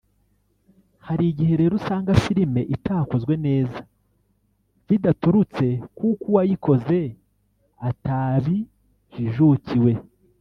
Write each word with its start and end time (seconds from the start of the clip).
hari 1.07 1.23
igihe 1.31 1.53
rero 1.61 1.73
usanga 1.79 2.11
filime 2.23 2.61
itakozwe 2.75 3.33
neza 3.45 3.79
bidaturutse 4.87 5.65
kuko 5.97 6.23
uwayikoze 6.31 6.99
atabijijukiwe 7.89 9.91